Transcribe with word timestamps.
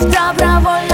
добровольно 0.00 0.87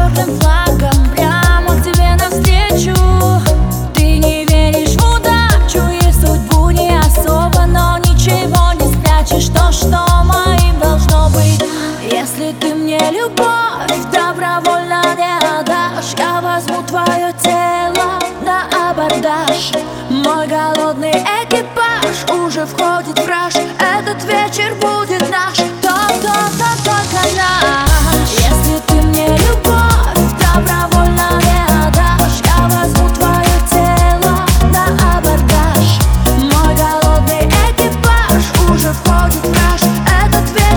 черным 0.00 0.38
флагом, 0.40 1.10
прямо 1.14 1.74
к 1.76 1.82
тебе 1.84 2.14
навстречу. 2.16 2.96
Ты 3.94 4.18
не 4.18 4.44
веришь 4.46 4.96
в 4.96 5.16
удачу 5.16 5.82
и 5.90 6.12
судьбу 6.12 6.70
не 6.70 6.98
особо 6.98 7.66
Но 7.66 7.98
ничего 7.98 8.72
не 8.74 8.92
спрячешь, 8.94 9.48
то, 9.48 9.72
что 9.72 10.06
моим 10.24 10.78
должно 10.80 11.28
быть. 11.30 11.62
Если 12.10 12.52
ты 12.60 12.74
мне 12.74 12.98
любовь 13.10 14.04
добровольно 14.12 15.02
не 15.16 16.18
Я 16.18 16.40
возьму 16.40 16.82
твое 16.82 17.32
тело 17.42 18.18
на 18.44 18.90
абордаж. 18.90 19.72
Мой 20.08 20.46
голодный 20.46 21.12
экипаж 21.42 22.38
уже 22.38 22.66
входит 22.66 23.18
в 23.18 23.28
раж. 23.28 23.54
Этот 23.78 24.22
вечер 24.24 24.74
будет 24.76 25.22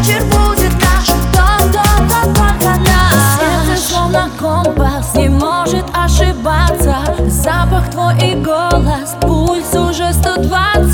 вечер 0.04 0.23
будет 0.26 0.73
наш 0.82 1.08
Свет 3.38 3.80
словно 3.80 4.30
компас, 4.40 5.16
не 5.16 5.30
может 5.30 5.86
ошибаться. 5.94 6.98
Запах 7.28 7.90
твой 7.92 8.16
и 8.20 8.36
голос, 8.36 9.16
пульс 9.22 9.74
уже 9.74 10.12
120 10.14 10.93